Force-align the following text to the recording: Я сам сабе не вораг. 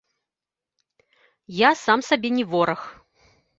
Я 1.67 1.71
сам 1.83 1.99
сабе 2.09 2.29
не 2.41 2.49
вораг. 2.57 2.81